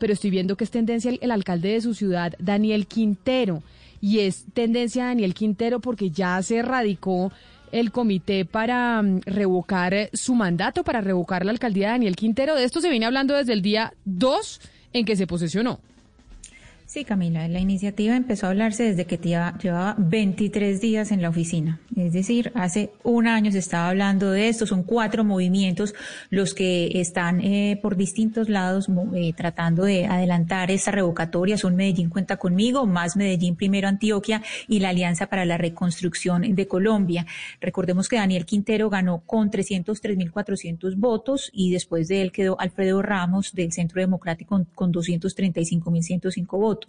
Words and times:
pero 0.00 0.14
estoy 0.14 0.30
viendo 0.30 0.56
que 0.56 0.64
es 0.64 0.70
tendencia 0.70 1.12
el, 1.20 1.30
alcalde 1.30 1.74
de 1.74 1.80
su 1.82 1.94
ciudad, 1.94 2.32
Daniel 2.40 2.86
Quintero, 2.86 3.62
y 4.00 4.20
es 4.20 4.46
tendencia 4.54 5.04
Daniel 5.04 5.34
Quintero 5.34 5.78
porque 5.78 6.10
ya 6.10 6.42
se 6.42 6.62
radicó 6.62 7.30
el 7.70 7.92
comité 7.92 8.46
para 8.46 9.00
mm, 9.00 9.20
revocar 9.26 9.94
eh, 9.94 10.10
su 10.12 10.34
mandato, 10.34 10.82
para 10.82 11.02
revocar 11.02 11.44
la 11.44 11.52
alcaldía 11.52 11.88
de 11.88 11.92
Daniel 11.92 12.16
Quintero. 12.16 12.56
De 12.56 12.64
esto 12.64 12.80
se 12.80 12.90
viene 12.90 13.06
hablando 13.06 13.36
desde 13.36 13.52
el 13.52 13.62
día 13.62 13.92
2 14.06 14.60
en 14.94 15.04
que 15.04 15.16
se 15.16 15.26
posesionó. 15.26 15.80
Sí, 16.90 17.04
Camila, 17.04 17.46
la 17.46 17.60
iniciativa 17.60 18.16
empezó 18.16 18.46
a 18.46 18.48
hablarse 18.48 18.82
desde 18.82 19.04
que 19.04 19.16
llevaba 19.16 19.94
23 19.96 20.80
días 20.80 21.12
en 21.12 21.22
la 21.22 21.28
oficina. 21.28 21.78
Es 21.94 22.12
decir, 22.12 22.50
hace 22.56 22.90
un 23.04 23.28
año 23.28 23.52
se 23.52 23.58
estaba 23.58 23.90
hablando 23.90 24.32
de 24.32 24.48
esto. 24.48 24.66
Son 24.66 24.82
cuatro 24.82 25.22
movimientos 25.22 25.94
los 26.30 26.52
que 26.52 27.00
están 27.00 27.40
eh, 27.42 27.78
por 27.80 27.96
distintos 27.96 28.48
lados 28.48 28.88
eh, 29.14 29.32
tratando 29.36 29.84
de 29.84 30.06
adelantar 30.06 30.72
esta 30.72 30.90
revocatoria. 30.90 31.56
Son 31.58 31.76
Medellín 31.76 32.08
Cuenta 32.08 32.38
Conmigo, 32.38 32.84
más 32.86 33.16
Medellín 33.16 33.54
Primero 33.54 33.86
Antioquia 33.86 34.42
y 34.66 34.80
la 34.80 34.88
Alianza 34.88 35.28
para 35.28 35.44
la 35.44 35.58
Reconstrucción 35.58 36.56
de 36.56 36.66
Colombia. 36.66 37.24
Recordemos 37.60 38.08
que 38.08 38.16
Daniel 38.16 38.46
Quintero 38.46 38.90
ganó 38.90 39.20
con 39.20 39.48
303.400 39.48 40.96
votos 40.96 41.50
y 41.52 41.70
después 41.70 42.08
de 42.08 42.22
él 42.22 42.32
quedó 42.32 42.58
Alfredo 42.58 43.00
Ramos 43.00 43.52
del 43.52 43.70
Centro 43.70 44.00
Democrático 44.00 44.56
con, 44.56 44.64
con 44.64 44.92
235.105 44.92 46.46
votos. 46.58 46.79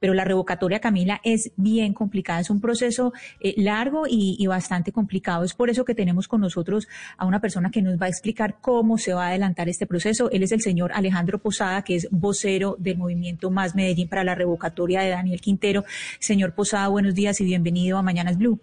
Pero 0.00 0.14
la 0.14 0.24
revocatoria, 0.24 0.80
Camila, 0.80 1.20
es 1.24 1.52
bien 1.56 1.92
complicada, 1.92 2.40
es 2.40 2.50
un 2.50 2.60
proceso 2.60 3.12
eh, 3.40 3.54
largo 3.56 4.04
y, 4.08 4.46
bastante 4.46 4.92
complicado. 4.92 5.44
Es 5.44 5.54
por 5.54 5.70
eso 5.70 5.84
que 5.84 5.94
tenemos 5.94 6.28
con 6.28 6.40
nosotros 6.40 6.88
a 7.18 7.26
una 7.26 7.40
persona 7.40 7.70
que 7.70 7.82
nos 7.82 8.00
va 8.00 8.06
a 8.06 8.08
explicar 8.08 8.56
cómo 8.60 8.96
se 8.96 9.12
va 9.12 9.26
a 9.26 9.28
adelantar 9.30 9.68
este 9.68 9.86
proceso. 9.86 10.30
Él 10.30 10.42
es 10.42 10.52
el 10.52 10.60
señor 10.60 10.92
Alejandro 10.94 11.38
Posada, 11.38 11.82
que 11.82 11.96
es 11.96 12.08
vocero 12.10 12.76
del 12.78 12.96
movimiento 12.96 13.50
Más 13.50 13.74
Medellín 13.74 14.08
para 14.08 14.24
la 14.24 14.34
revocatoria 14.34 15.00
de 15.00 15.10
Daniel 15.10 15.40
Quintero. 15.40 15.84
Señor 16.20 16.52
Posada, 16.52 16.88
buenos 16.88 17.14
días 17.14 17.40
y 17.40 17.44
bienvenido 17.44 17.98
a 17.98 18.02
Mañanas 18.02 18.38
Blue. 18.38 18.58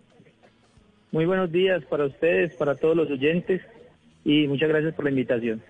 Muy 1.11 1.25
buenos 1.25 1.51
días 1.51 1.83
para 1.85 2.05
ustedes, 2.05 2.55
para 2.55 2.75
todos 2.75 2.95
los 2.95 3.09
oyentes 3.11 3.61
y 4.25 4.47
muchas 4.47 4.69
gracias 4.69 4.95
por 4.95 5.05
la 5.05 5.11
invitación. 5.11 5.61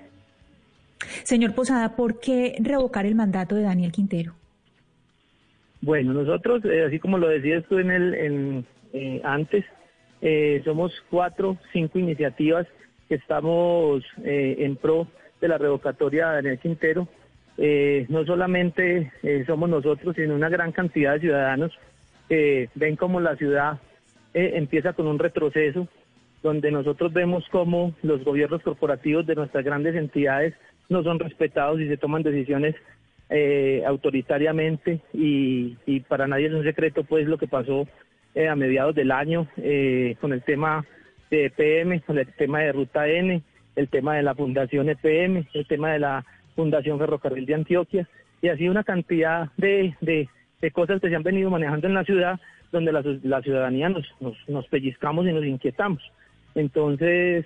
Señor 1.24 1.54
Posada, 1.54 1.96
¿por 1.96 2.20
qué 2.20 2.56
revocar 2.60 3.06
el 3.06 3.16
mandato 3.16 3.56
de 3.56 3.64
Daniel 3.64 3.92
Quintero? 3.92 4.36
Bueno, 5.84 6.14
nosotros, 6.14 6.64
eh, 6.64 6.86
así 6.86 6.98
como 6.98 7.18
lo 7.18 7.28
decías 7.28 7.66
tú 7.68 7.78
en 7.78 7.92
el 7.92 8.66
eh, 8.94 9.20
antes, 9.26 9.66
eh, 10.22 10.62
somos 10.64 10.94
cuatro, 11.10 11.58
cinco 11.74 12.00
iniciativas 12.00 12.66
que 13.10 13.16
estamos 13.16 14.02
en 14.24 14.78
pro 14.78 15.08
de 15.42 15.48
la 15.50 15.58
revocatoria 15.58 16.30
de 16.30 16.36
Daniel 16.36 16.60
Quintero. 16.60 17.10
no 18.08 18.26
solamente 18.26 19.12
somos 19.46 19.70
nosotros, 19.70 20.16
sino 20.16 20.36
una 20.36 20.48
gran 20.48 20.72
cantidad 20.72 21.16
de 21.16 21.20
ciudadanos 21.20 21.78
que 22.30 22.70
ven 22.76 22.96
como 22.96 23.20
la 23.20 23.36
ciudad 23.36 23.78
empieza 24.34 24.94
con 24.94 25.08
un 25.08 25.20
retroceso, 25.20 25.90
donde 26.42 26.72
nosotros 26.72 27.12
vemos 27.12 27.44
cómo 27.52 27.94
los 28.04 28.24
gobiernos 28.24 28.62
corporativos 28.62 29.28
de 29.28 29.36
nuestras 29.36 29.66
grandes 29.66 29.96
entidades 29.96 30.54
no 30.88 31.04
son 31.04 31.20
respetados 31.20 31.82
y 31.82 31.90
se 31.90 31.98
toman 31.98 32.24
decisiones 32.24 32.74
eh, 33.30 33.84
autoritariamente 33.88 35.00
y, 35.14 35.76
para 36.08 36.28
nadie 36.28 36.48
es 36.48 36.54
un 36.54 36.64
secreto 36.64 37.04
pues 37.04 37.26
lo 37.26 37.38
que 37.38 37.48
pasó 37.48 37.88
eh, 38.36 38.48
a 38.48 38.56
mediados 38.56 38.94
del 38.94 39.12
año 39.12 39.48
eh, 39.58 40.16
con 40.20 40.34
el 40.34 40.44
tema 40.44 40.86
de 41.32 41.46
EPM, 41.46 42.02
con 42.02 42.20
el 42.20 42.28
tema 42.34 42.60
de 42.60 42.74
Ruta 42.74 43.08
N, 43.08 43.42
el 43.76 43.88
tema 43.88 44.16
de 44.16 44.24
la 44.24 44.36
Fundación 44.36 44.90
EPM, 44.90 45.48
el 45.54 45.66
tema 45.66 45.94
de 45.94 46.00
la 46.00 46.26
Fundación 46.56 47.00
Ferrocarril 47.00 47.46
de 47.46 47.56
Antioquia 47.56 48.08
y 48.42 48.50
así 48.50 48.68
una 48.68 48.84
cantidad 48.84 49.50
de, 49.58 49.96
de, 50.02 50.28
cosas 50.72 51.02
que 51.02 51.10
se 51.10 51.16
han 51.16 51.24
venido 51.24 51.50
manejando 51.50 51.88
en 51.88 51.94
la 51.94 52.04
ciudad 52.04 52.40
donde 52.72 52.92
la, 52.92 53.02
la 53.24 53.42
ciudadanía 53.42 53.90
nos, 53.90 54.06
nos, 54.20 54.38
nos, 54.48 54.68
pellizcamos 54.68 55.26
y 55.26 55.32
nos 55.34 55.46
inquietamos. 55.46 56.04
Entonces, 56.56 57.46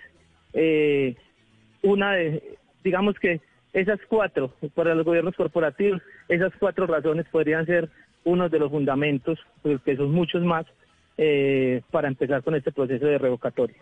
una 1.81 2.13
de, 2.13 2.57
digamos 2.84 3.18
que 3.19 3.41
esas 3.73 4.00
cuatro, 4.07 4.53
para 4.73 4.95
los 4.95 5.05
gobiernos 5.05 5.35
corporativos, 5.35 6.01
esas 6.28 6.53
cuatro 6.59 6.88
razones 6.88 7.25
podrían 7.31 7.66
ser 7.66 7.89
uno 8.23 8.50
de 8.50 8.59
los 8.59 8.72
fundamentos, 8.72 9.39
porque 9.61 9.95
son 9.95 10.11
muchos 10.11 10.44
más, 10.44 10.66
eh, 11.17 11.81
para 11.89 12.07
empezar 12.07 12.44
con 12.44 12.55
este 12.55 12.72
proceso 12.72 13.05
de 13.05 13.17
revocatoria. 13.17 13.78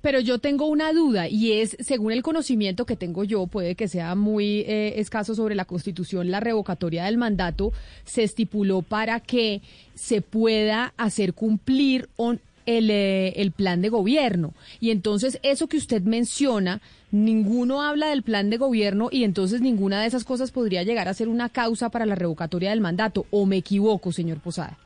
Pero 0.00 0.20
yo 0.20 0.38
tengo 0.38 0.66
una 0.66 0.92
duda 0.92 1.28
y 1.28 1.52
es, 1.60 1.76
según 1.80 2.12
el 2.12 2.22
conocimiento 2.22 2.86
que 2.86 2.94
tengo 2.94 3.24
yo, 3.24 3.48
puede 3.48 3.74
que 3.74 3.88
sea 3.88 4.14
muy 4.14 4.60
eh, 4.60 5.00
escaso 5.00 5.34
sobre 5.34 5.56
la 5.56 5.64
Constitución, 5.64 6.30
la 6.30 6.38
revocatoria 6.38 7.04
del 7.04 7.18
mandato 7.18 7.72
se 8.04 8.22
estipuló 8.22 8.82
para 8.82 9.18
que 9.18 9.60
se 9.94 10.22
pueda 10.22 10.92
hacer 10.96 11.34
cumplir 11.34 12.08
el, 12.76 12.90
eh, 12.90 13.32
el 13.36 13.52
plan 13.52 13.80
de 13.80 13.88
gobierno. 13.88 14.52
Y 14.78 14.90
entonces 14.90 15.40
eso 15.42 15.68
que 15.68 15.78
usted 15.78 16.02
menciona 16.02 16.80
ninguno 17.10 17.82
habla 17.82 18.08
del 18.10 18.22
plan 18.22 18.50
de 18.50 18.58
gobierno 18.58 19.08
y 19.10 19.24
entonces 19.24 19.60
ninguna 19.60 20.00
de 20.00 20.06
esas 20.06 20.24
cosas 20.24 20.52
podría 20.52 20.82
llegar 20.82 21.08
a 21.08 21.14
ser 21.14 21.28
una 21.28 21.48
causa 21.48 21.90
para 21.90 22.06
la 22.06 22.14
revocatoria 22.14 22.70
del 22.70 22.80
mandato. 22.80 23.26
¿O 23.30 23.46
me 23.46 23.56
equivoco, 23.56 24.12
señor 24.12 24.38
Posada? 24.38 24.76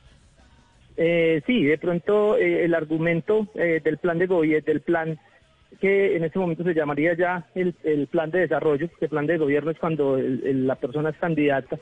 Eh, 0.97 1.43
sí, 1.47 1.65
de 1.65 1.79
pronto 1.79 2.37
eh, 2.37 2.65
el 2.65 2.75
argumento 2.75 3.49
eh, 3.55 3.81
del 3.83 3.99
plan 3.99 4.19
de 4.19 4.27
gobierno, 4.27 4.65
del 4.67 4.81
plan 4.81 5.19
que 5.81 6.17
en 6.17 6.25
este 6.25 6.39
momento 6.39 6.63
se 6.65 6.75
llamaría 6.75 7.15
ya 7.15 7.47
el, 7.55 7.75
plan 8.11 8.31
de 8.31 8.41
desarrollo, 8.41 8.89
que 8.99 9.07
el 9.07 9.11
plan 9.11 9.27
de 9.27 9.39
gobierno 9.39 9.71
es 9.71 9.79
cuando 9.79 10.17
la 10.19 10.77
persona 10.77 11.11
es 11.11 11.17
candidata, 11.17 11.79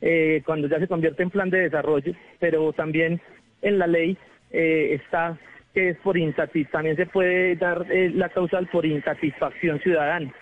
eh, 0.00 0.42
cuando 0.46 0.68
ya 0.68 0.78
se 0.78 0.88
convierte 0.88 1.22
en 1.22 1.30
plan 1.30 1.50
de 1.50 1.58
desarrollo, 1.58 2.14
pero 2.38 2.72
también 2.72 3.20
en 3.62 3.78
la 3.78 3.86
ley 3.86 4.16
está 4.54 5.38
que 5.74 5.90
es 5.90 5.96
por 5.98 6.16
insatisfacción, 6.16 6.70
también 6.70 6.96
se 6.96 7.06
puede 7.06 7.56
dar 7.56 7.84
eh, 7.90 8.10
la 8.14 8.28
causal 8.28 8.68
por 8.68 8.86
insatisfacción 8.86 9.80
ciudadana. 9.80 10.32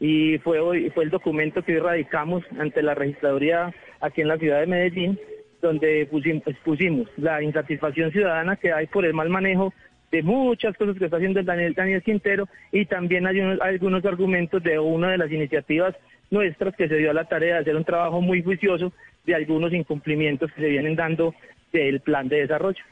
Y 0.00 0.38
fue 0.38 0.60
hoy, 0.60 0.90
fue 0.90 1.04
el 1.04 1.10
documento 1.10 1.62
que 1.62 1.74
hoy 1.74 1.80
radicamos 1.80 2.42
ante 2.58 2.82
la 2.82 2.94
registraduría 2.94 3.74
aquí 4.00 4.22
en 4.22 4.28
la 4.28 4.38
ciudad 4.38 4.60
de 4.60 4.66
Medellín, 4.66 5.18
donde 5.60 6.06
pusimos, 6.06 6.42
pusimos 6.64 7.08
la 7.18 7.42
insatisfacción 7.42 8.10
ciudadana 8.12 8.56
que 8.56 8.72
hay 8.72 8.86
por 8.86 9.04
el 9.04 9.12
mal 9.12 9.28
manejo 9.28 9.74
de 10.10 10.22
muchas 10.22 10.74
cosas 10.76 10.96
que 10.96 11.04
está 11.04 11.18
haciendo 11.18 11.40
el 11.40 11.46
Daniel, 11.46 11.74
Daniel 11.74 12.02
Quintero 12.02 12.48
y 12.72 12.86
también 12.86 13.26
hay 13.26 13.40
algunos 13.60 14.04
argumentos 14.06 14.62
de 14.62 14.78
una 14.78 15.10
de 15.10 15.18
las 15.18 15.30
iniciativas 15.30 15.94
nuestras 16.30 16.74
que 16.76 16.88
se 16.88 16.96
dio 16.96 17.10
a 17.10 17.14
la 17.14 17.24
tarea 17.24 17.56
de 17.56 17.60
hacer 17.60 17.76
un 17.76 17.84
trabajo 17.84 18.22
muy 18.22 18.42
juicioso 18.42 18.92
de 19.26 19.34
algunos 19.34 19.72
incumplimientos 19.74 20.50
que 20.52 20.62
se 20.62 20.68
vienen 20.68 20.96
dando 20.96 21.34
del 21.72 22.00
plan 22.00 22.28
de 22.28 22.40
desarrollo. 22.40 22.82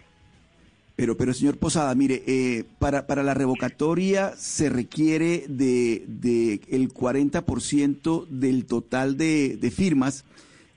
Pero, 0.97 1.19
pero 1.19 1.35
señor 1.35 1.59
Posada, 1.59 1.95
mire, 1.95 2.23
eh, 2.27 2.65
para, 2.79 3.07
para 3.07 3.23
la 3.23 3.35
revocatoria 3.35 4.33
se 4.35 4.71
requiere 4.71 5.45
de, 5.47 6.05
de 6.09 6.63
el 6.71 6.89
40% 6.89 8.27
del 8.29 8.65
total 8.65 9.19
de, 9.19 9.59
de, 9.61 9.71
firmas 9.71 10.25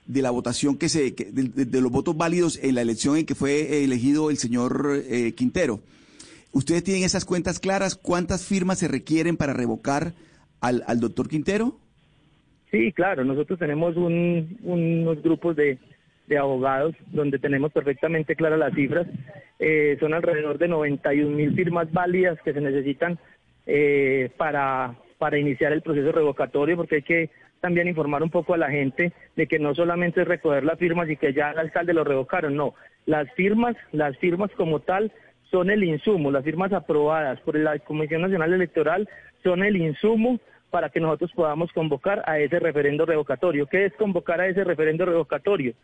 de 0.04 0.20
la 0.20 0.30
votación 0.30 0.76
que 0.76 0.90
se, 0.90 1.12
de, 1.12 1.80
los 1.80 1.90
votos 1.90 2.18
válidos 2.18 2.58
en 2.62 2.74
la 2.74 2.82
elección 2.82 3.16
en 3.16 3.24
que 3.24 3.34
fue 3.34 3.82
elegido 3.82 4.28
el 4.28 4.36
señor 4.36 5.02
eh, 5.08 5.32
Quintero. 5.32 5.80
¿Ustedes 6.52 6.84
tienen 6.84 7.04
esas 7.04 7.24
cuentas 7.24 7.58
claras? 7.58 7.94
¿Cuántas 7.94 8.44
firmas 8.44 8.78
se 8.78 8.88
requieren 8.88 9.38
para 9.38 9.54
revocar 9.54 10.12
al, 10.60 10.84
al 10.86 11.00
doctor 11.00 11.28
Quintero? 11.28 11.78
Sí, 12.70 12.92
claro, 12.92 13.24
nosotros 13.24 13.58
tenemos 13.58 13.96
un, 13.96 14.58
unos 14.62 15.22
grupos 15.22 15.56
de, 15.56 15.78
de 16.30 16.38
abogados, 16.38 16.94
donde 17.08 17.40
tenemos 17.40 17.72
perfectamente 17.72 18.36
claras 18.36 18.58
las 18.58 18.72
cifras. 18.72 19.06
Eh, 19.58 19.96
son 20.00 20.14
alrededor 20.14 20.58
de 20.58 20.68
91 20.68 21.28
mil 21.36 21.54
firmas 21.54 21.92
válidas 21.92 22.38
que 22.42 22.54
se 22.54 22.60
necesitan 22.60 23.18
eh, 23.66 24.30
para, 24.36 24.94
para 25.18 25.38
iniciar 25.38 25.72
el 25.72 25.82
proceso 25.82 26.12
revocatorio, 26.12 26.76
porque 26.76 26.96
hay 26.96 27.02
que 27.02 27.30
también 27.60 27.88
informar 27.88 28.22
un 28.22 28.30
poco 28.30 28.54
a 28.54 28.58
la 28.58 28.70
gente 28.70 29.12
de 29.36 29.46
que 29.48 29.58
no 29.58 29.74
solamente 29.74 30.22
es 30.22 30.28
recoger 30.28 30.64
las 30.64 30.78
firmas 30.78 31.10
y 31.10 31.16
que 31.16 31.34
ya 31.34 31.50
el 31.50 31.58
alcalde 31.58 31.92
lo 31.92 32.04
revocaron, 32.04 32.54
no. 32.54 32.74
Las 33.06 33.30
firmas, 33.32 33.76
las 33.90 34.16
firmas 34.18 34.52
como 34.52 34.80
tal 34.80 35.12
son 35.50 35.68
el 35.68 35.82
insumo, 35.82 36.30
las 36.30 36.44
firmas 36.44 36.72
aprobadas 36.72 37.40
por 37.40 37.58
la 37.58 37.76
Comisión 37.80 38.22
Nacional 38.22 38.52
Electoral 38.52 39.08
son 39.42 39.64
el 39.64 39.76
insumo 39.76 40.38
para 40.70 40.90
que 40.90 41.00
nosotros 41.00 41.32
podamos 41.34 41.72
convocar 41.72 42.22
a 42.26 42.38
ese 42.38 42.60
referendo 42.60 43.04
revocatorio. 43.04 43.66
¿Qué 43.66 43.86
es 43.86 43.92
convocar 43.94 44.40
a 44.40 44.46
ese 44.46 44.62
referendo 44.62 45.04
revocatorio? 45.04 45.74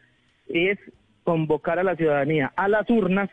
Es 0.48 0.78
convocar 1.25 1.78
a 1.78 1.84
la 1.84 1.96
ciudadanía 1.96 2.52
a 2.56 2.69
las 2.69 2.88
urnas 2.88 3.31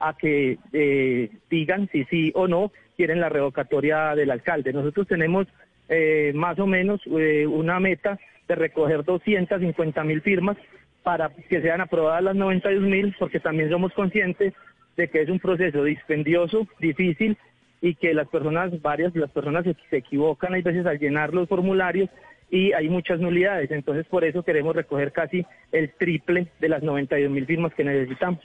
a 0.00 0.16
que 0.16 0.58
eh, 0.72 1.30
digan 1.50 1.88
si 1.92 2.04
sí 2.04 2.32
o 2.34 2.46
no 2.48 2.72
quieren 2.96 3.20
la 3.20 3.28
revocatoria 3.28 4.14
del 4.14 4.30
alcalde. 4.30 4.72
Nosotros 4.72 5.06
tenemos 5.06 5.46
eh, 5.88 6.32
más 6.34 6.58
o 6.58 6.66
menos 6.66 7.00
eh, 7.06 7.46
una 7.46 7.80
meta 7.80 8.18
de 8.46 8.54
recoger 8.54 9.04
250 9.04 10.04
mil 10.04 10.20
firmas 10.22 10.56
para 11.02 11.30
que 11.30 11.62
sean 11.62 11.80
aprobadas 11.80 12.22
las 12.22 12.36
92 12.36 12.82
mil, 12.82 13.14
porque 13.18 13.40
también 13.40 13.70
somos 13.70 13.92
conscientes 13.92 14.52
de 14.96 15.08
que 15.08 15.22
es 15.22 15.28
un 15.28 15.38
proceso 15.38 15.84
dispendioso, 15.84 16.66
difícil 16.80 17.38
y 17.80 17.94
que 17.94 18.12
las 18.14 18.28
personas, 18.28 18.82
varias 18.82 19.14
las 19.14 19.30
personas 19.30 19.64
se, 19.64 19.96
equivocan 19.96 20.54
a 20.54 20.60
veces 20.60 20.84
al 20.86 20.98
llenar 20.98 21.32
los 21.32 21.48
formularios 21.48 22.10
y 22.50 22.72
hay 22.72 22.88
muchas 22.88 23.20
nulidades. 23.20 23.70
Entonces, 23.70 24.06
por 24.06 24.24
eso 24.24 24.42
queremos 24.42 24.74
recoger 24.74 25.12
casi 25.12 25.44
el 25.72 25.92
triple 25.94 26.48
de 26.60 26.68
las 26.68 26.82
92 26.82 27.30
mil 27.30 27.46
firmas 27.46 27.74
que 27.74 27.84
necesitamos. 27.84 28.40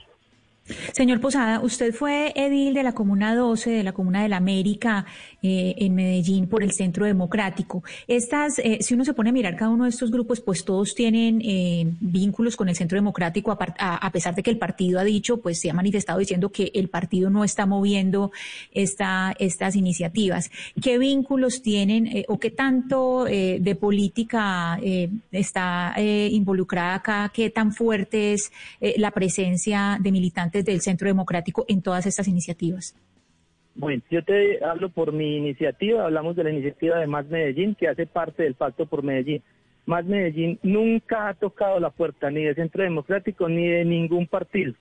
Señor 0.92 1.20
Posada, 1.20 1.60
usted 1.60 1.92
fue 1.92 2.32
edil 2.36 2.72
de 2.72 2.82
la 2.82 2.92
Comuna 2.92 3.34
12, 3.34 3.70
de 3.70 3.82
la 3.82 3.92
Comuna 3.92 4.22
de 4.22 4.30
la 4.30 4.38
América, 4.38 5.04
eh, 5.42 5.74
en 5.76 5.94
Medellín, 5.94 6.48
por 6.48 6.62
el 6.62 6.72
Centro 6.72 7.04
Democrático. 7.04 7.84
Estas, 8.08 8.58
eh, 8.58 8.78
si 8.80 8.94
uno 8.94 9.04
se 9.04 9.12
pone 9.12 9.28
a 9.28 9.32
mirar 9.34 9.56
cada 9.56 9.70
uno 9.70 9.84
de 9.84 9.90
estos 9.90 10.10
grupos, 10.10 10.40
pues 10.40 10.64
todos 10.64 10.94
tienen 10.94 11.42
eh, 11.44 11.92
vínculos 12.00 12.56
con 12.56 12.70
el 12.70 12.76
Centro 12.76 12.96
Democrático, 12.96 13.50
a, 13.52 14.10
pesar 14.10 14.34
de 14.34 14.42
que 14.42 14.50
el 14.50 14.56
partido 14.56 14.98
ha 15.00 15.04
dicho, 15.04 15.42
pues 15.42 15.60
se 15.60 15.68
ha 15.68 15.74
manifestado 15.74 16.18
diciendo 16.18 16.50
que 16.50 16.70
el 16.74 16.88
partido 16.88 17.28
no 17.28 17.44
está 17.44 17.66
moviendo 17.66 18.32
esta, 18.72 19.34
estas 19.38 19.76
iniciativas. 19.76 20.50
¿Qué 20.80 20.96
vínculos 20.96 21.60
tienen 21.60 22.24
o 22.28 22.38
qué 22.38 22.50
tanto 22.50 23.24
de 23.24 23.76
política 23.78 24.78
está 25.30 25.94
involucrada 25.98 26.94
acá? 26.94 27.30
¿Qué 27.34 27.50
tan 27.50 27.72
fuerte 27.72 28.32
es 28.32 28.50
la 28.96 29.10
presencia 29.10 29.98
de 30.00 30.12
militantes? 30.12 30.53
Del 30.62 30.80
Centro 30.80 31.08
Democrático 31.08 31.64
en 31.68 31.82
todas 31.82 32.06
estas 32.06 32.28
iniciativas? 32.28 32.94
Bueno, 33.74 34.02
yo 34.08 34.22
te 34.22 34.64
hablo 34.64 34.88
por 34.88 35.12
mi 35.12 35.36
iniciativa, 35.36 36.04
hablamos 36.04 36.36
de 36.36 36.44
la 36.44 36.50
iniciativa 36.50 36.98
de 37.00 37.08
Más 37.08 37.26
Medellín, 37.26 37.74
que 37.74 37.88
hace 37.88 38.06
parte 38.06 38.44
del 38.44 38.54
Pacto 38.54 38.86
por 38.86 39.02
Medellín. 39.02 39.42
Más 39.86 40.04
Medellín 40.04 40.60
nunca 40.62 41.28
ha 41.28 41.34
tocado 41.34 41.80
la 41.80 41.90
puerta 41.90 42.30
ni 42.30 42.44
del 42.44 42.54
Centro 42.54 42.84
Democrático 42.84 43.48
ni 43.48 43.66
de 43.66 43.84
ningún 43.84 44.28
partido, 44.28 44.74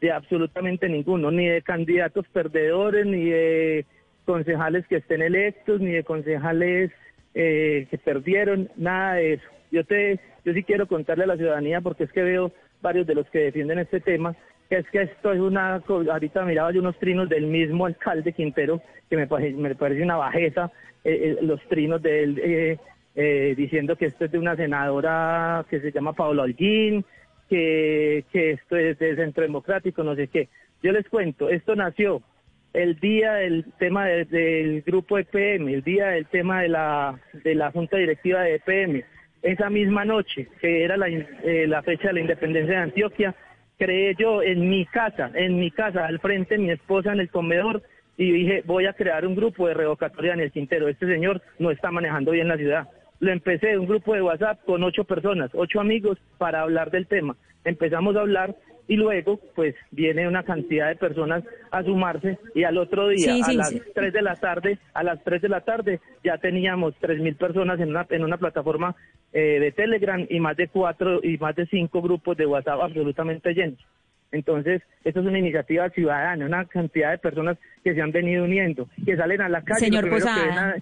de 0.00 0.12
absolutamente 0.12 0.88
ninguno, 0.88 1.30
ni 1.32 1.46
de 1.46 1.60
candidatos 1.62 2.24
perdedores, 2.32 3.04
ni 3.04 3.24
de 3.24 3.84
concejales 4.24 4.86
que 4.86 4.96
estén 4.96 5.22
electos, 5.22 5.80
ni 5.80 5.90
de 5.90 6.04
concejales 6.04 6.92
eh, 7.34 7.88
que 7.90 7.98
perdieron, 7.98 8.70
nada 8.76 9.14
de 9.14 9.34
eso. 9.34 9.44
Yo 9.72 9.84
te, 9.84 10.20
yo 10.44 10.52
sí 10.52 10.62
quiero 10.62 10.86
contarle 10.86 11.24
a 11.24 11.28
la 11.28 11.36
ciudadanía 11.36 11.80
porque 11.80 12.04
es 12.04 12.12
que 12.12 12.22
veo 12.22 12.52
varios 12.80 13.06
de 13.08 13.14
los 13.14 13.28
que 13.30 13.40
defienden 13.40 13.80
este 13.80 14.00
tema 14.00 14.36
es 14.70 14.88
que 14.90 15.02
esto 15.02 15.32
es 15.32 15.40
una, 15.40 15.82
ahorita 15.86 16.44
miraba 16.44 16.72
yo 16.72 16.80
unos 16.80 16.96
trinos 16.98 17.28
del 17.28 17.46
mismo 17.46 17.86
alcalde 17.86 18.32
Quintero, 18.32 18.80
que 19.08 19.16
me 19.16 19.26
parece, 19.26 19.56
me 19.56 19.74
parece 19.74 20.02
una 20.02 20.16
bajeza, 20.16 20.70
eh, 21.02 21.36
eh, 21.38 21.38
los 21.42 21.60
trinos 21.68 22.00
de 22.00 22.22
él 22.22 22.78
eh, 23.16 23.54
diciendo 23.56 23.96
que 23.96 24.06
esto 24.06 24.24
es 24.24 24.30
de 24.30 24.38
una 24.38 24.54
senadora 24.54 25.66
que 25.68 25.80
se 25.80 25.90
llama 25.90 26.12
Paola 26.12 26.44
Holguín, 26.44 27.04
que, 27.48 28.24
que 28.32 28.52
esto 28.52 28.76
es 28.76 28.96
del 29.00 29.16
Centro 29.16 29.42
Democrático, 29.42 30.04
no 30.04 30.14
sé 30.14 30.28
qué. 30.28 30.48
Yo 30.84 30.92
les 30.92 31.08
cuento, 31.08 31.48
esto 31.48 31.74
nació 31.74 32.22
el 32.72 33.00
día 33.00 33.34
del 33.34 33.64
tema 33.80 34.06
del 34.06 34.82
grupo 34.82 35.18
EPM, 35.18 35.68
el 35.68 35.82
día 35.82 36.10
del 36.10 36.26
tema 36.26 36.62
de 36.62 36.68
la, 36.68 37.18
de 37.32 37.56
la 37.56 37.72
Junta 37.72 37.96
Directiva 37.96 38.42
de 38.42 38.54
EPM, 38.54 39.02
esa 39.42 39.68
misma 39.68 40.04
noche, 40.04 40.46
que 40.60 40.84
era 40.84 40.96
la, 40.96 41.08
la 41.08 41.82
fecha 41.82 42.08
de 42.08 42.14
la 42.14 42.20
independencia 42.20 42.76
de 42.76 42.82
Antioquia, 42.82 43.34
creé 43.80 44.14
yo 44.18 44.42
en 44.42 44.68
mi 44.68 44.84
casa, 44.84 45.30
en 45.34 45.58
mi 45.58 45.70
casa, 45.70 46.04
al 46.04 46.20
frente 46.20 46.58
mi 46.58 46.70
esposa 46.70 47.14
en 47.14 47.20
el 47.20 47.30
comedor, 47.30 47.82
y 48.18 48.30
dije, 48.30 48.62
voy 48.66 48.84
a 48.84 48.92
crear 48.92 49.26
un 49.26 49.34
grupo 49.34 49.66
de 49.66 49.72
revocatoria 49.72 50.34
en 50.34 50.40
el 50.40 50.52
Quintero. 50.52 50.86
Este 50.86 51.06
señor 51.06 51.40
no 51.58 51.70
está 51.70 51.90
manejando 51.90 52.32
bien 52.32 52.48
la 52.48 52.58
ciudad. 52.58 52.88
Lo 53.20 53.32
empecé, 53.32 53.78
un 53.78 53.86
grupo 53.86 54.12
de 54.14 54.20
WhatsApp 54.20 54.62
con 54.66 54.82
ocho 54.84 55.04
personas, 55.04 55.50
ocho 55.54 55.80
amigos, 55.80 56.18
para 56.36 56.60
hablar 56.60 56.90
del 56.90 57.06
tema. 57.06 57.36
Empezamos 57.64 58.16
a 58.16 58.20
hablar 58.20 58.54
y 58.90 58.96
luego 58.96 59.38
pues 59.54 59.76
viene 59.92 60.26
una 60.26 60.42
cantidad 60.42 60.88
de 60.88 60.96
personas 60.96 61.44
a 61.70 61.84
sumarse 61.84 62.38
y 62.56 62.64
al 62.64 62.76
otro 62.76 63.08
día 63.08 63.34
a 63.34 63.52
las 63.52 63.72
tres 63.94 64.12
de 64.12 64.20
la 64.20 64.34
tarde 64.34 64.78
a 64.94 65.04
las 65.04 65.22
3 65.22 65.42
de 65.42 65.48
la 65.48 65.60
tarde 65.60 66.00
ya 66.24 66.38
teníamos 66.38 66.94
tres 67.00 67.20
mil 67.20 67.36
personas 67.36 67.78
en 67.78 67.90
una 67.90 68.04
en 68.10 68.24
una 68.24 68.36
plataforma 68.36 68.96
eh, 69.32 69.60
de 69.60 69.70
Telegram 69.70 70.26
y 70.28 70.40
más 70.40 70.56
de 70.56 70.66
cuatro 70.66 71.20
y 71.22 71.38
más 71.38 71.54
de 71.54 71.66
cinco 71.66 72.02
grupos 72.02 72.36
de 72.36 72.46
WhatsApp 72.46 72.80
absolutamente 72.82 73.54
llenos 73.54 73.78
entonces, 74.32 74.80
esto 75.02 75.18
es 75.18 75.26
una 75.26 75.40
iniciativa 75.40 75.90
ciudadana, 75.90 76.46
una 76.46 76.64
cantidad 76.64 77.10
de 77.10 77.18
personas 77.18 77.58
que 77.82 77.94
se 77.94 78.00
han 78.00 78.12
venido 78.12 78.44
uniendo, 78.44 78.88
que 79.04 79.16
salen 79.16 79.40
a 79.40 79.48
la 79.48 79.62
calle. 79.62 79.86
Señor 79.86 80.08
Posada. 80.08 80.76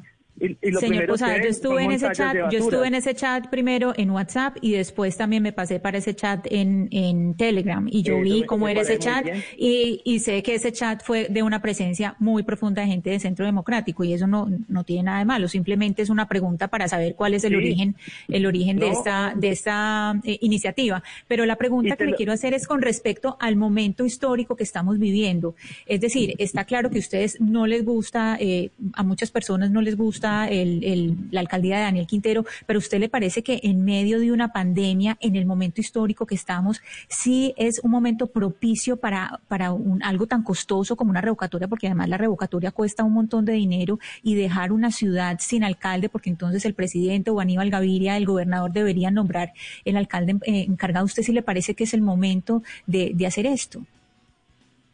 Señor 0.78 1.06
Posada, 1.06 1.42
yo 1.42 1.48
estuve 1.48 1.84
en 1.84 1.92
ese 1.92 2.10
chat, 2.12 2.36
yo 2.50 2.58
estuve 2.58 2.86
en 2.86 2.94
ese 2.94 3.14
chat 3.14 3.48
primero 3.48 3.92
en 3.96 4.10
WhatsApp 4.10 4.56
y 4.60 4.72
después 4.72 5.16
también 5.16 5.42
me 5.42 5.52
pasé 5.52 5.80
para 5.80 5.98
ese 5.98 6.14
chat 6.14 6.46
en, 6.50 6.88
en 6.90 7.34
Telegram 7.34 7.86
y 7.90 8.02
yo 8.02 8.20
vi 8.20 8.44
cómo 8.44 8.68
era 8.68 8.82
ese 8.82 8.98
chat 8.98 9.26
y, 9.56 10.00
y, 10.04 10.20
sé 10.20 10.42
que 10.42 10.54
ese 10.54 10.72
chat 10.72 11.02
fue 11.02 11.28
de 11.28 11.42
una 11.42 11.60
presencia 11.60 12.14
muy 12.18 12.42
profunda 12.42 12.82
de 12.82 12.88
gente 12.88 13.10
del 13.10 13.20
Centro 13.20 13.44
Democrático 13.44 14.04
y 14.04 14.12
eso 14.12 14.26
no, 14.26 14.48
no 14.68 14.84
tiene 14.84 15.04
nada 15.04 15.18
de 15.18 15.24
malo, 15.24 15.48
simplemente 15.48 16.02
es 16.02 16.10
una 16.10 16.28
pregunta 16.28 16.68
para 16.68 16.88
saber 16.88 17.14
cuál 17.14 17.34
es 17.34 17.44
el 17.44 17.56
origen, 17.56 17.96
el 18.28 18.46
origen 18.46 18.78
de 18.78 18.90
esta, 18.90 19.34
de 19.36 19.50
esta 19.50 20.20
eh, 20.24 20.38
iniciativa. 20.40 21.02
Pero 21.26 21.46
la 21.46 21.56
pregunta 21.56 21.96
que 21.96 22.04
le 22.04 22.14
quiero 22.14 22.32
hacer 22.32 22.54
es 22.54 22.66
con 22.66 22.82
respecto 22.82 23.36
al 23.40 23.56
momento 23.56 24.04
histórico 24.04 24.56
que 24.56 24.64
estamos 24.64 24.98
viviendo. 24.98 25.54
Es 25.86 26.00
decir, 26.00 26.34
está 26.38 26.64
claro 26.64 26.90
que 26.90 26.98
a 26.98 27.00
ustedes 27.00 27.40
no 27.40 27.66
les 27.66 27.84
gusta, 27.84 28.36
eh, 28.40 28.70
a 28.94 29.02
muchas 29.02 29.30
personas 29.30 29.70
no 29.70 29.80
les 29.80 29.96
gusta 29.96 30.27
el, 30.48 31.16
la 31.30 31.40
alcaldía 31.40 31.76
de 31.76 31.82
Daniel 31.82 32.06
Quintero, 32.06 32.44
pero 32.66 32.78
usted 32.78 32.98
le 32.98 33.08
parece 33.08 33.42
que 33.42 33.60
en 33.62 33.84
medio 33.84 34.20
de 34.20 34.32
una 34.32 34.52
pandemia, 34.52 35.16
en 35.20 35.36
el 35.36 35.46
momento 35.46 35.80
histórico 35.80 36.26
que 36.26 36.34
estamos, 36.34 36.80
sí 37.08 37.54
es 37.56 37.80
un 37.82 37.90
momento 37.90 38.26
propicio 38.26 38.96
para, 38.96 39.40
para 39.48 39.72
un, 39.72 40.02
algo 40.02 40.26
tan 40.26 40.42
costoso 40.42 40.96
como 40.96 41.10
una 41.10 41.20
revocatoria, 41.20 41.68
porque 41.68 41.86
además 41.86 42.08
la 42.08 42.18
revocatoria 42.18 42.70
cuesta 42.70 43.04
un 43.04 43.12
montón 43.12 43.44
de 43.44 43.52
dinero 43.52 43.98
y 44.22 44.34
dejar 44.34 44.72
una 44.72 44.90
ciudad 44.90 45.36
sin 45.40 45.64
alcalde, 45.64 46.08
porque 46.08 46.30
entonces 46.30 46.64
el 46.64 46.74
presidente 46.74 47.30
o 47.30 47.40
Aníbal 47.40 47.70
Gaviria, 47.70 48.16
el 48.16 48.26
gobernador, 48.26 48.72
deberían 48.72 49.14
nombrar 49.14 49.52
el 49.84 49.96
alcalde 49.96 50.36
eh, 50.46 50.64
encargado. 50.68 51.06
¿Usted 51.06 51.22
sí 51.22 51.32
le 51.32 51.42
parece 51.42 51.74
que 51.74 51.84
es 51.84 51.94
el 51.94 52.02
momento 52.02 52.62
de, 52.86 53.12
de 53.14 53.26
hacer 53.26 53.46
esto? 53.46 53.84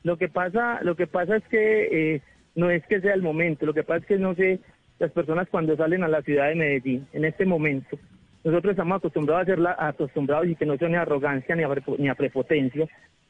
Lo 0.03 0.19
que 0.19 0.29
pasa, 0.29 0.81
lo 0.83 0.97
que 0.97 1.07
pasa 1.07 1.37
es 1.37 1.45
que 1.45 2.15
eh, 2.15 2.23
no 2.55 2.71
es 2.71 2.85
que 2.87 3.01
sea 3.01 3.15
el 3.15 3.23
momento, 3.23 3.67
lo 3.67 3.75
que 3.75 3.83
pasa 3.83 4.01
es 4.01 4.07
que 4.07 4.19
no 4.19 4.35
sé 4.35 4.61
las 5.05 5.13
personas 5.13 5.49
cuando 5.51 5.77
salen 5.77 6.03
a 6.03 6.09
la 6.09 6.23
ciudad 6.23 6.49
de 6.49 6.55
Medellín 6.55 7.07
en 7.13 7.25
este 7.25 7.45
momento. 7.45 7.99
Nosotros 8.43 8.73
estamos 8.73 8.99
acostumbrados 8.99 9.41
a 9.41 9.43
hacerla, 9.43 9.77
acostumbrados 9.79 10.47
y 10.49 10.57
que 10.57 10.67
no 10.67 10.77
sea 10.77 10.89
ni 10.89 10.97
arrogancia 10.97 11.55
ni 11.55 11.63
a, 11.63 11.69
ni 11.99 12.09
a 12.09 12.15
prepotencia, 12.15 12.87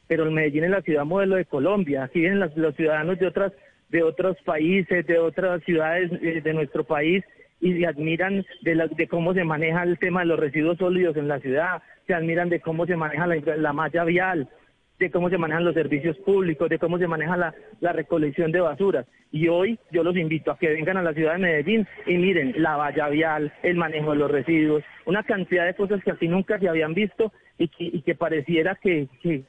pero 0.07 0.23
el 0.23 0.31
Medellín 0.31 0.65
es 0.65 0.71
la 0.71 0.81
ciudad 0.81 1.05
modelo 1.05 1.35
de 1.35 1.45
Colombia. 1.45 2.03
Aquí 2.03 2.21
vienen 2.21 2.39
los 2.55 2.75
ciudadanos 2.75 3.19
de 3.19 3.27
otras 3.27 3.51
de 3.89 4.03
otros 4.03 4.35
países, 4.43 5.05
de 5.05 5.19
otras 5.19 5.63
ciudades 5.63 6.11
eh, 6.21 6.41
de, 6.41 6.53
nuestro 6.53 6.83
país 6.83 7.23
y 7.61 7.85
admiran 7.85 8.45
de, 8.61 8.89
de 8.95 9.07
cómo 9.07 9.33
se 9.33 9.43
maneja 9.43 9.83
el 9.83 9.99
tema 9.99 10.21
de 10.21 10.27
los 10.27 10.39
residuos 10.39 10.77
sólidos 10.77 11.15
en 11.17 11.27
la 11.27 11.39
ciudad, 11.39 11.81
se 12.07 12.13
admiran 12.13 12.49
de 12.49 12.59
cómo 12.59 12.85
se 12.85 12.95
maneja 12.95 13.27
la, 13.27 13.35
la 13.57 13.73
malla 13.73 14.03
vial, 14.03 14.49
de 14.99 15.11
cómo 15.11 15.29
se 15.29 15.37
manejan 15.37 15.65
los 15.65 15.73
servicios 15.73 16.17
públicos, 16.17 16.69
de 16.69 16.79
cómo 16.79 16.97
se 16.97 17.07
maneja 17.07 17.35
la, 17.37 17.93
recolección 17.93 18.51
de 18.51 18.61
basuras. 18.61 19.05
Y 19.31 19.47
hoy 19.47 19.77
yo 19.91 20.03
los 20.03 20.15
invito 20.15 20.51
a 20.51 20.57
que 20.57 20.69
vengan 20.69 20.97
a 20.97 21.03
la 21.03 21.13
ciudad 21.13 21.33
de 21.33 21.39
Medellín 21.39 21.87
y 22.05 22.17
miren 22.17 22.53
la 22.57 22.77
valla 22.77 23.09
vial, 23.09 23.53
el 23.63 23.75
manejo 23.75 24.11
de 24.11 24.17
los 24.17 24.31
residuos, 24.31 24.83
una 25.05 25.23
cantidad 25.23 25.65
de 25.65 25.75
cosas 25.75 26.03
que 26.03 26.11
así 26.11 26.27
nunca 26.27 26.59
se 26.59 26.69
habían 26.69 26.93
visto 26.93 27.33
y 27.57 27.67
que, 27.67 27.83
y 27.85 28.01
que 28.01 28.15
pareciera 28.15 28.75
que 28.75 29.07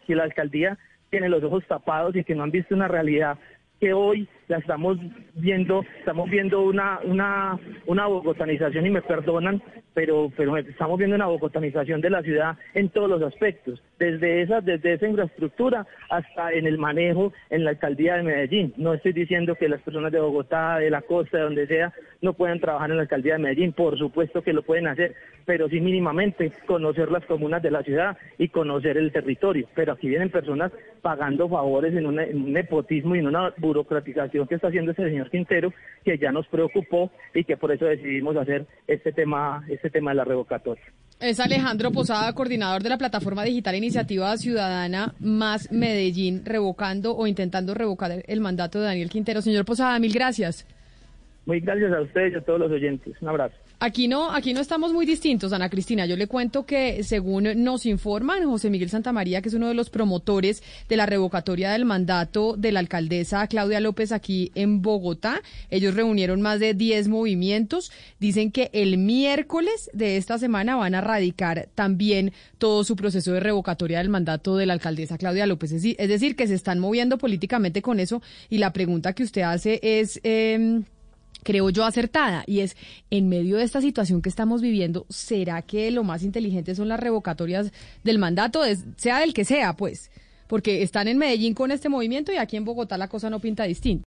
la 0.09 0.25
alcaldía 0.25 0.79
tiene 1.11 1.29
los 1.29 1.43
ojos 1.45 1.65
tapados 1.67 2.17
y 2.17 2.25
que 2.25 2.35
no 2.35 2.43
han 2.43 2.51
visto 2.51 2.75
una 2.75 2.89
realidad 2.89 3.39
que 3.81 3.93
hoy 3.93 4.29
la 4.49 4.59
estamos 4.59 4.99
viendo, 5.35 5.85
estamos 5.99 6.31
viendo 6.31 6.63
una, 6.63 7.01
una, 7.05 7.59
una 7.87 8.07
bogotanización 8.07 8.87
y 8.87 8.91
me 8.91 9.03
perdonan, 9.03 9.63
pero, 9.95 10.31
pero 10.37 10.57
estamos 10.57 10.99
viendo 10.99 11.17
una 11.17 11.27
bogotanización 11.27 12.01
de 12.01 12.11
la 12.11 12.23
ciudad 12.23 12.57
en 12.75 12.91
todos 12.91 13.09
los 13.09 13.23
aspectos, 13.23 13.83
desde 13.99 14.43
esa, 14.43 14.61
desde 14.61 14.95
esa 14.95 15.07
infraestructura 15.07 15.87
hasta 16.11 16.53
en 16.53 16.67
el 16.67 16.79
manejo 16.79 17.33
en 17.51 17.65
la 17.65 17.71
alcaldía 17.71 18.17
de 18.17 18.23
Medellín. 18.23 18.75
No 18.77 18.95
estoy 18.95 19.13
diciendo 19.13 19.55
que 19.55 19.69
las 19.69 19.81
personas 19.81 20.13
de 20.13 20.21
Bogotá, 20.21 20.79
de 20.79 20.91
la 20.91 21.03
costa, 21.03 21.39
de 21.39 21.45
donde 21.45 21.67
sea, 21.67 21.93
no 22.21 22.35
puedan 22.35 22.61
trabajar 22.61 22.91
en 22.91 22.97
la 22.97 23.03
alcaldía 23.03 23.35
de 23.35 23.41
Medellín, 23.41 23.73
por 23.73 23.99
supuesto 23.99 24.43
que 24.43 24.53
lo 24.53 24.63
pueden 24.63 24.87
hacer, 24.87 25.15
pero 25.45 25.69
sí 25.69 25.81
mínimamente 25.81 26.53
conocer 26.67 27.11
las 27.11 27.25
comunas 27.25 27.63
de 27.63 27.71
la 27.71 27.83
ciudad 27.83 28.17
y 28.39 28.49
conocer 28.49 28.97
el 28.97 29.13
territorio. 29.13 29.69
Pero 29.75 29.93
aquí 29.93 30.09
vienen 30.09 30.31
personas 30.31 30.73
pagando 31.03 31.49
favores 31.49 31.95
en, 31.95 32.07
un 32.07 32.53
nepotismo 32.53 33.15
y 33.15 33.21
en 33.21 33.29
una 33.29 33.53
burocratización 33.59 34.36
que 34.45 34.57
está 34.57 34.69
haciendo 34.69 34.93
ese 34.93 35.05
señor 35.05 35.31
Quintero, 35.31 35.73
que 36.05 36.19
ya 36.19 36.33
nos 36.33 36.47
preocupó 36.49 37.11
y 37.33 37.45
que 37.45 37.57
por 37.57 37.73
eso 37.73 37.87
decidimos 37.87 38.37
hacer 38.37 38.67
este 38.87 39.13
tema, 39.13 39.65
este 39.69 39.89
tema 39.89 40.11
de 40.11 40.17
la 40.17 40.25
revocatoria. 40.25 40.85
Es 41.21 41.41
Alejandro 41.41 41.93
Posada, 41.93 42.31
coordinador 42.35 42.83
de 42.83 42.91
la 42.91 42.99
plataforma 42.99 43.43
digital 43.45 43.75
Iniciativa 43.75 44.37
Ciudadana 44.37 45.15
Más 45.19 45.73
Medellín, 45.73 46.45
revocando 46.45 47.17
o 47.17 47.27
intentando 47.27 47.73
revocar 47.73 48.23
el 48.27 48.41
mandato 48.41 48.81
de 48.81 48.87
Daniel 48.87 49.09
Quintero. 49.09 49.41
Señor 49.41 49.65
Posada, 49.65 49.99
mil 49.99 50.13
gracias. 50.13 50.67
Muy 51.47 51.61
gracias 51.61 51.93
a 51.93 52.03
ustedes 52.03 52.35
y 52.35 52.37
a 52.37 52.41
todos 52.43 52.61
los 52.61 52.71
oyentes. 52.71 53.15
Un 53.23 53.29
abrazo. 53.29 53.57
Aquí 53.79 54.09
no, 54.09 54.33
aquí 54.33 54.55
no 54.55 54.63
estamos 54.63 54.95
muy 54.95 55.05
distintos, 55.05 55.53
Ana 55.53 55.69
Cristina. 55.69 56.07
Yo 56.07 56.17
le 56.17 56.29
cuento 56.29 56.65
que 56.65 57.05
según 57.05 57.63
nos 57.63 57.85
informan, 57.85 58.47
José 58.47 58.71
Miguel 58.71 58.89
Santamaría, 58.89 59.43
que 59.43 59.51
es 59.51 59.55
uno 59.55 59.69
de 59.69 59.75
los 59.75 59.91
promotores 59.91 60.63
de 60.89 60.97
la 60.97 61.05
revocatoria 61.05 61.71
del 61.73 61.85
mandato 61.85 62.57
de 62.57 62.73
la 62.73 62.81
alcaldesa 62.81 63.47
Claudia 63.49 63.81
López 63.81 64.13
aquí 64.13 64.51
en 64.55 64.81
Bogotá, 64.81 65.43
ellos 65.69 65.95
reunieron 65.95 66.41
más 66.41 66.59
de 66.59 66.73
10 66.73 67.09
movimientos. 67.09 67.93
Dicen 68.19 68.51
que 68.51 68.71
el 68.73 68.97
miércoles 68.97 69.91
de 69.93 70.17
esta 70.17 70.39
semana 70.39 70.77
van 70.77 70.95
a 70.95 71.03
radicar 71.03 71.69
también 71.75 72.33
todo 72.57 72.83
su 72.83 72.97
proceso 72.97 73.33
de 73.33 73.41
revocatoria 73.41 73.99
del 73.99 74.09
mandato 74.09 74.57
de 74.57 74.65
la 74.65 74.73
alcaldesa 74.73 75.19
Claudia 75.19 75.45
López. 75.45 75.73
Es 75.73 76.09
decir, 76.09 76.35
que 76.35 76.47
se 76.47 76.55
están 76.55 76.79
moviendo 76.79 77.19
políticamente 77.19 77.83
con 77.83 78.01
eso. 78.01 78.23
Y 78.49 78.57
la 78.57 78.73
pregunta 78.73 79.13
que 79.13 79.25
usted 79.25 79.43
hace 79.43 79.81
es... 79.83 80.19
Eh, 80.25 80.81
creo 81.43 81.71
yo, 81.71 81.85
acertada. 81.85 82.45
Y 82.47 82.61
es, 82.61 82.77
en 83.11 83.29
medio 83.29 83.57
de 83.57 83.65
esta 83.65 83.81
situación 83.81 84.23
que 84.23 84.29
estamos 84.29 84.63
viviendo, 84.63 85.07
¿será 85.09 85.63
que 85.63 85.91
lo 85.91 86.05
más 86.05 86.23
inteligente 86.23 86.75
son 86.75 86.89
las 86.89 87.01
revocatorias 87.01 87.73
del 88.05 88.19
mandato, 88.19 88.63
sea 88.97 89.21
del 89.21 89.35
que 89.35 89.45
sea, 89.45 89.75
pues? 89.75 90.11
Porque 90.47 90.83
están 90.83 91.09
en 91.09 91.19
Medellín 91.19 91.55
con 91.55 91.71
este 91.71 91.89
movimiento 91.89 92.33
y 92.33 92.37
aquí 92.37 92.57
en 92.57 92.65
Bogotá 92.65 92.99
la 92.99 93.09
cosa 93.09 93.31
no 93.31 93.41
pinta 93.41 93.65
distinta. 93.65 94.05